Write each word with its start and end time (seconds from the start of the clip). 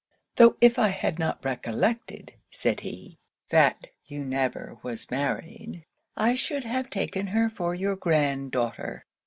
though 0.37 0.57
if 0.61 0.79
I 0.79 0.87
had 0.87 1.19
not 1.19 1.45
recollected' 1.45 2.33
said 2.49 2.79
he, 2.79 3.19
'that 3.51 3.89
you 4.03 4.25
never 4.25 4.79
was 4.81 5.11
married, 5.11 5.83
I 6.17 6.33
should 6.33 6.63
have 6.63 6.89
taken 6.89 7.27
her 7.27 7.51
for 7.51 7.75
your 7.75 7.95
grand 7.95 8.49
daughter.' 8.51 9.05